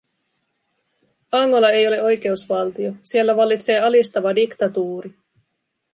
Angola 1.31 1.69
ei 1.71 1.87
ole 1.87 2.01
oikeusvaltio, 2.03 2.93
siellä 3.03 3.35
vallitsee 3.35 3.79
alistava 3.79 4.35
diktatuuri. 4.35 5.13